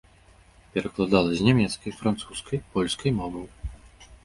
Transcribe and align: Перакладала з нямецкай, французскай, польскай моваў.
Перакладала 0.75 1.35
з 1.41 1.45
нямецкай, 1.49 1.95
французскай, 2.01 2.59
польскай 2.77 3.11
моваў. 3.21 3.45